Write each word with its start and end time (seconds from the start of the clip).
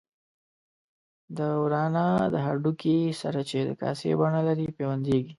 د 1.37 1.39
ورانه 1.61 2.05
د 2.33 2.35
هډوکي 2.45 2.99
سره 3.21 3.39
چې 3.49 3.57
د 3.69 3.71
کاسې 3.81 4.09
بڼه 4.19 4.41
لري 4.47 4.67
پیوندېږي. 4.77 5.29